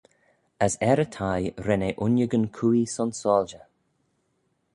[0.65, 3.65] As er y thie ren eh uinniagyn cooie son soilshey.